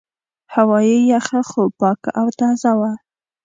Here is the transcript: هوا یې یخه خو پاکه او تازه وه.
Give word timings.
هوا 0.53 0.79
یې 0.89 0.97
یخه 1.13 1.39
خو 1.49 1.61
پاکه 1.79 2.09
او 2.19 2.27
تازه 2.39 2.71
وه. 2.79 2.91